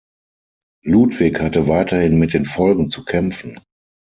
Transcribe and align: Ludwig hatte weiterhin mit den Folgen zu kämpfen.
Ludwig 0.83 1.39
hatte 1.39 1.67
weiterhin 1.67 2.17
mit 2.17 2.33
den 2.33 2.45
Folgen 2.47 2.89
zu 2.89 3.05
kämpfen. 3.05 3.59